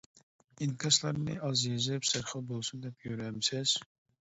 [0.65, 3.81] ئىنكاسلارنى ئاز يېزىپ، سەرخىل بولسۇن دەپ يۈرەمسىز.